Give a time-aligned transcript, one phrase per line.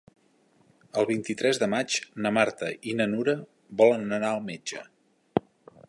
[1.01, 1.97] El vint-i-tres de maig
[2.27, 3.37] na Marta i na Nura
[3.83, 4.83] volen anar al metge.